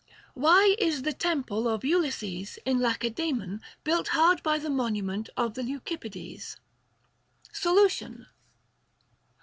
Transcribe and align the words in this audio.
Why 0.33 0.75
is 0.79 1.03
the 1.03 1.13
temple 1.13 1.67
of 1.67 1.85
Ulysses 1.85 2.57
in 2.65 2.79
Lacedaemon 2.79 3.61
built 3.83 4.07
hard 4.07 4.41
by 4.41 4.57
the 4.57 4.71
monument 4.71 5.29
of 5.37 5.53
the 5.53 5.61
Leucip 5.61 6.01
pides 6.11 6.57
1 7.49 7.53
Solution. 7.53 8.25